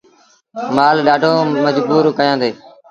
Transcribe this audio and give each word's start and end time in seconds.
مآل 0.75 0.97
ڏآڍو 1.07 1.33
مجبور 1.65 2.03
ڪيآندي۔ 2.17 2.51